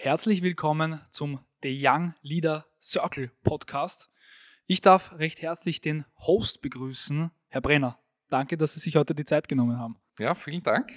[0.00, 4.08] Herzlich willkommen zum The Young Leader Circle Podcast.
[4.68, 7.98] Ich darf recht herzlich den Host begrüßen, Herr Brenner.
[8.28, 9.98] Danke, dass Sie sich heute die Zeit genommen haben.
[10.20, 10.92] Ja, vielen Dank.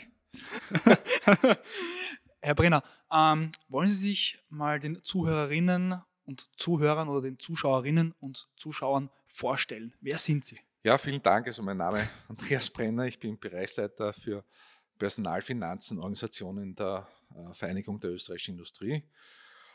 [2.42, 8.50] Herr Brenner, ähm, wollen Sie sich mal den Zuhörerinnen und Zuhörern oder den Zuschauerinnen und
[8.56, 9.96] Zuschauern vorstellen?
[10.00, 10.60] Wer sind Sie?
[10.84, 11.48] Ja, vielen Dank.
[11.48, 13.08] Also mein Name ist Andreas Brenner.
[13.08, 14.46] Ich bin Bereichsleiter für
[15.02, 19.04] Personalfinanzen und Organisationen der äh, Vereinigung der österreichischen Industrie,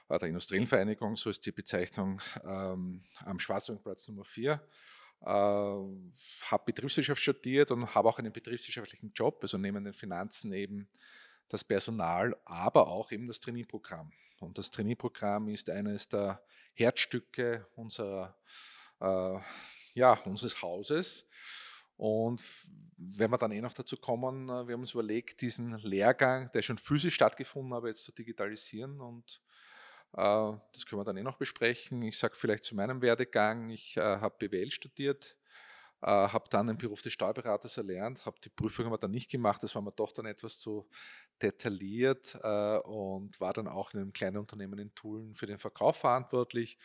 [0.09, 4.53] äh, der Industriellen Vereinigung, so ist die Bezeichnung ähm, am Schwarzwaldplatz Nummer 4.
[4.53, 10.89] Äh, habe Betriebswirtschaft studiert und habe auch einen betriebswirtschaftlichen Job, also neben den Finanzen eben
[11.49, 14.13] das Personal, aber auch eben das Trainee-Programm.
[14.39, 16.41] Und das Trainee-Programm ist eines der
[16.75, 18.37] Herzstücke unserer,
[19.01, 19.41] äh,
[19.95, 21.27] ja, unseres Hauses.
[21.97, 22.45] Und
[22.99, 26.63] wenn wir dann eh noch dazu kommen, äh, wir haben uns überlegt, diesen Lehrgang, der
[26.63, 29.41] schon physisch stattgefunden hat, jetzt zu digitalisieren und
[30.13, 32.03] äh, das können wir dann eh noch besprechen.
[32.03, 35.37] Ich sage vielleicht zu meinem Werdegang, ich äh, habe BWL studiert,
[36.03, 39.63] äh, habe dann den Beruf des Steuerberaters erlernt, habe die Prüfung aber dann nicht gemacht,
[39.63, 40.89] das war mir doch dann etwas zu
[41.43, 45.97] detailliert äh, und war dann auch in einem kleinen Unternehmen in Tulln für den Verkauf
[45.97, 46.79] verantwortlich.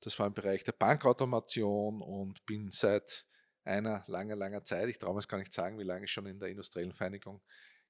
[0.00, 3.24] Das war im Bereich der Bankautomation und bin seit
[3.64, 6.38] einer langer, langer Zeit, ich traue mir es gar nicht sagen, wie lange schon in
[6.38, 7.42] der industriellen Vereinigung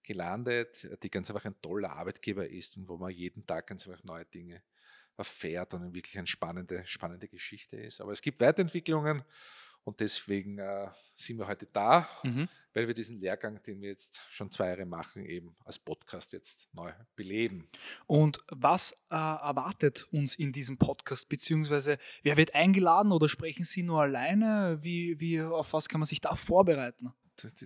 [0.03, 4.03] gelandet, die ganz einfach ein toller Arbeitgeber ist und wo man jeden Tag ganz einfach
[4.05, 4.63] neue Dinge
[5.17, 8.01] erfährt und wirklich eine spannende, spannende Geschichte ist.
[8.01, 9.23] Aber es gibt Weiterentwicklungen
[9.85, 12.49] und deswegen äh, sind wir heute da, mhm.
[12.75, 16.69] weil wir diesen Lehrgang, den wir jetzt schon zwei Jahre machen, eben als Podcast jetzt
[16.73, 17.69] neu beleben.
[18.07, 23.83] Und was äh, erwartet uns in diesem Podcast, beziehungsweise wer wird eingeladen oder sprechen Sie
[23.83, 24.79] nur alleine?
[24.83, 27.13] Wie, wie, auf was kann man sich da vorbereiten?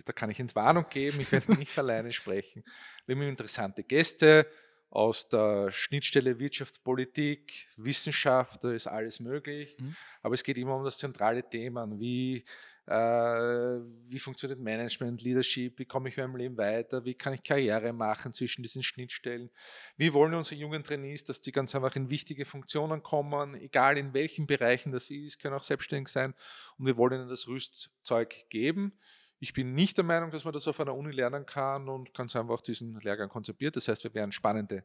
[0.05, 2.63] Da kann ich Entwarnung geben, ich werde nicht alleine sprechen.
[3.05, 4.47] Wir haben interessante Gäste,
[4.89, 9.75] aus der Schnittstelle Wirtschaft, Politik, Wissenschaft, da ist alles möglich.
[9.79, 9.95] Mhm.
[10.21, 12.45] Aber es geht immer um das zentrale Thema, wie,
[12.85, 17.43] äh, wie funktioniert Management, Leadership, wie komme ich in meinem Leben weiter, wie kann ich
[17.43, 19.49] Karriere machen zwischen diesen Schnittstellen,
[19.97, 24.13] wie wollen unsere jungen Trainees, dass die ganz einfach in wichtige Funktionen kommen, egal in
[24.13, 26.33] welchen Bereichen das ist, können auch selbstständig sein
[26.77, 28.93] und wir wollen ihnen das Rüstzeug geben.
[29.39, 32.35] Ich bin nicht der Meinung, dass man das auf einer Uni lernen kann und ganz
[32.35, 33.75] einfach diesen Lehrgang konzipiert.
[33.75, 34.83] Das heißt, wir werden spannende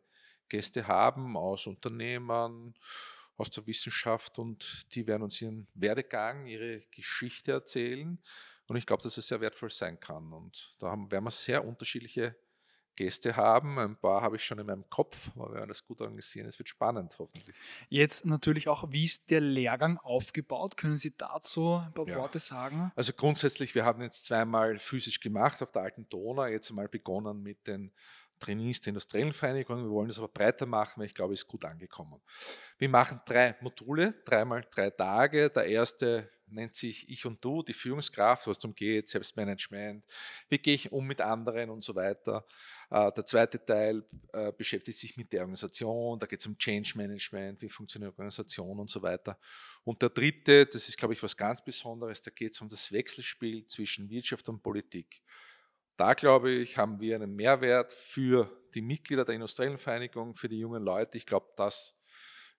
[0.49, 2.75] Gäste haben aus Unternehmern,
[3.39, 8.19] aus der Wissenschaft und die werden uns ihren Werdegang, ihre Geschichte erzählen.
[8.67, 10.33] Und ich glaube, dass es sehr wertvoll sein kann.
[10.33, 12.37] Und da haben, werden wir sehr unterschiedliche
[12.97, 13.79] Gäste haben.
[13.79, 16.47] Ein paar habe ich schon in meinem Kopf, aber wir werden das gut organisieren.
[16.47, 17.57] Es wird spannend, hoffentlich.
[17.89, 20.77] Jetzt natürlich auch, wie ist der Lehrgang aufgebaut?
[20.77, 22.17] Können Sie dazu ein paar ja.
[22.17, 22.93] Worte sagen?
[22.95, 27.43] Also grundsätzlich, wir haben jetzt zweimal physisch gemacht auf der alten Donau, jetzt einmal begonnen
[27.43, 27.93] mit den
[28.43, 29.85] Trainees der industriellen Vereinigung.
[29.85, 32.21] Wir wollen das aber breiter machen, weil ich glaube, es ist gut angekommen.
[32.79, 35.49] Wir machen drei Module, dreimal drei Tage.
[35.51, 40.05] Der erste nennt sich Ich und Du, die Führungskraft, was zum geht, Selbstmanagement,
[40.49, 42.47] wie gehe ich um mit anderen und so weiter.
[42.91, 46.93] Äh, der zweite Teil äh, beschäftigt sich mit der Organisation, da geht es um Change
[46.97, 49.39] Management, wie funktioniert Organisation und so weiter.
[49.85, 52.93] Und der dritte, das ist, glaube ich, was ganz Besonderes, da geht es um das
[52.93, 55.23] Wechselspiel zwischen Wirtschaft und Politik.
[55.97, 60.59] Da glaube ich, haben wir einen Mehrwert für die Mitglieder der Industriellen Vereinigung, für die
[60.59, 61.19] jungen Leute.
[61.19, 61.95] Ich glaube, das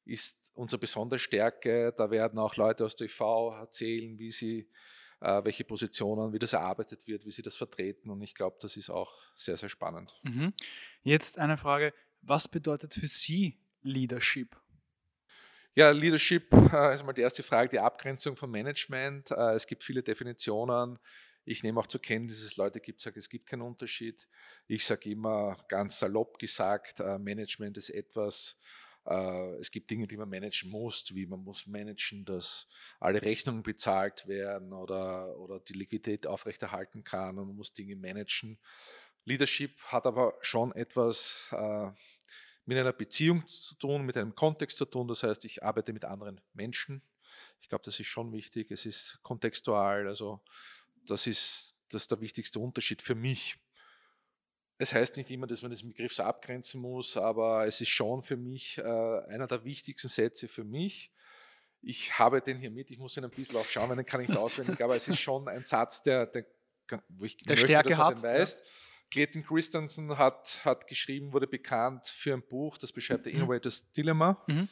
[0.05, 1.93] ist unsere besondere Stärke.
[1.97, 3.19] Da werden auch Leute aus der IV
[3.59, 4.69] erzählen, wie sie,
[5.21, 8.09] äh, welche Positionen, wie das erarbeitet wird, wie sie das vertreten.
[8.09, 10.13] Und ich glaube, das ist auch sehr, sehr spannend.
[10.23, 10.53] Mhm.
[11.03, 14.55] Jetzt eine Frage, was bedeutet für Sie Leadership?
[15.75, 19.31] Ja, Leadership äh, ist mal die erste Frage, die Abgrenzung von Management.
[19.31, 20.99] Äh, es gibt viele Definitionen.
[21.45, 24.27] Ich nehme auch zur Kenntnis, dass es Leute gibt, die sagen, es gibt keinen Unterschied.
[24.67, 28.55] Ich sage immer ganz salopp gesagt, äh, Management ist etwas,
[29.05, 32.67] es gibt Dinge, die man managen muss, wie man muss managen, dass
[32.99, 38.57] alle Rechnungen bezahlt werden oder, oder die Liquidität aufrechterhalten kann und man muss Dinge managen.
[39.25, 41.89] Leadership hat aber schon etwas äh,
[42.65, 45.07] mit einer Beziehung zu tun, mit einem Kontext zu tun.
[45.07, 47.01] Das heißt, ich arbeite mit anderen Menschen.
[47.61, 48.71] Ich glaube, das ist schon wichtig.
[48.71, 50.41] Es ist kontextual, also
[51.05, 53.57] das ist, das ist der wichtigste Unterschied für mich.
[54.77, 58.23] Es heißt nicht immer, dass man diesen Begriff so abgrenzen muss, aber es ist schon
[58.23, 61.11] für mich äh, einer der wichtigsten Sätze für mich.
[61.81, 64.29] Ich habe den hier mit, ich muss ihn ein bisschen aufschauen, weil den kann ich
[64.29, 66.45] nicht auswendig, aber es ist schon ein Satz, der, der
[67.09, 68.23] wo ich der möchte, Stärke hat.
[68.23, 68.55] Weiß.
[68.55, 68.65] Ja.
[69.11, 73.39] Clayton Christensen hat, hat geschrieben, wurde bekannt für ein Buch, das beschreibt der mhm.
[73.39, 74.43] Innovators Dilemma.
[74.47, 74.69] Mhm.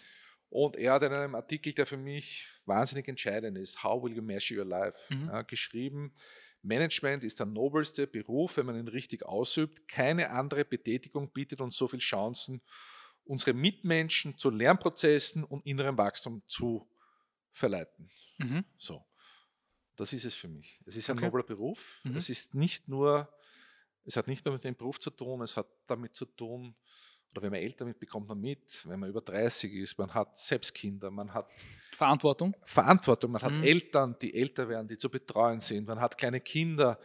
[0.50, 4.22] Und er hat in einem Artikel, der für mich wahnsinnig entscheidend ist, How will you
[4.22, 5.28] measure your life, mhm.
[5.28, 6.14] ja, geschrieben,
[6.64, 9.88] Management ist der nobelste Beruf, wenn man ihn richtig ausübt.
[9.88, 12.62] Keine andere Betätigung bietet uns so viele Chancen,
[13.26, 16.88] unsere Mitmenschen zu Lernprozessen und innerem Wachstum zu
[17.54, 18.12] verleiten.
[18.40, 18.66] Mhm.
[18.78, 19.06] So,
[19.96, 20.80] das ist es für mich.
[20.86, 21.26] Es ist ein Okay.
[21.26, 21.80] nobler Beruf.
[22.04, 22.16] Mhm.
[22.18, 23.34] Es ist nicht nur,
[24.06, 26.76] es hat nicht nur mit dem Beruf zu tun, es hat damit zu tun,
[27.32, 30.38] oder wenn man älter wird, bekommt man mit, wenn man über 30 ist, man hat
[30.38, 31.48] selbst Kinder, man hat
[31.96, 32.56] Verantwortung.
[32.66, 33.64] Verantwortung, man hat Mhm.
[33.64, 37.00] Eltern, die älter werden, die zu betreuen sind, man hat kleine Kinder.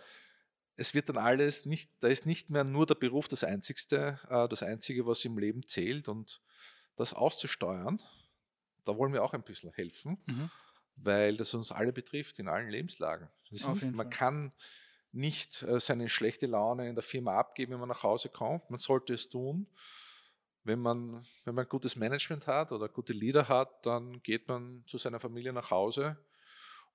[0.76, 4.48] Es wird dann alles nicht, da ist nicht mehr nur der Beruf das Einzigste, äh,
[4.48, 6.40] das Einzige, was im Leben zählt und
[6.96, 8.02] das auszusteuern,
[8.84, 10.50] da wollen wir auch ein bisschen helfen, Mhm.
[10.96, 13.28] weil das uns alle betrifft, in allen Lebenslagen.
[13.50, 14.52] Nicht, man kann
[15.12, 18.68] nicht äh, seine schlechte Laune in der Firma abgeben, wenn man nach Hause kommt.
[18.70, 19.66] Man sollte es tun.
[20.66, 24.98] Wenn man, wenn man gutes Management hat oder gute Leader hat, dann geht man zu
[24.98, 26.16] seiner Familie nach Hause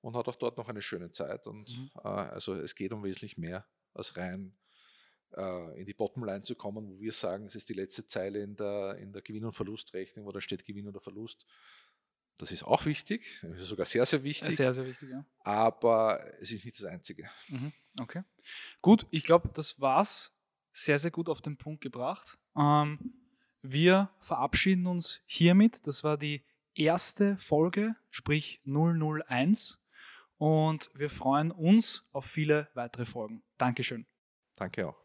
[0.02, 1.48] und hat auch dort noch eine schöne Zeit.
[1.48, 1.90] Und Mhm.
[2.04, 4.58] äh, also es geht um wesentlich mehr als rein
[5.38, 8.56] äh, in die Bottomline zu kommen, wo wir sagen, es ist die letzte Zeile in
[8.58, 11.46] der, in der Gewinn- und Verlustrechnung, wo da steht Gewinn oder Verlust.
[12.38, 15.24] Das ist auch wichtig, das ist sogar sehr, sehr wichtig, Sehr, sehr wichtig, ja.
[15.42, 17.30] aber es ist nicht das Einzige.
[17.50, 17.72] Mhm.
[18.02, 18.24] Okay.
[18.82, 20.36] Gut, ich glaube, das war's.
[20.74, 22.38] Sehr, sehr gut auf den Punkt gebracht.
[22.58, 23.14] Ähm,
[23.62, 25.86] wir verabschieden uns hiermit.
[25.88, 26.44] Das war die
[26.74, 29.80] erste Folge, sprich 001.
[30.38, 33.44] Und wir freuen uns auf viele weitere Folgen.
[33.58, 34.08] Dankeschön.
[34.56, 35.01] Danke auch.